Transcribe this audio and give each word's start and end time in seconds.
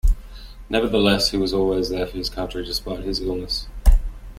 Nevertheless, 0.67 1.29
he 1.29 1.37
was 1.37 1.53
always 1.53 1.89
there 1.89 2.07
for 2.07 2.17
his 2.17 2.27
country 2.27 2.65
despite 2.65 3.03
his 3.03 3.19
illness. 3.21 3.67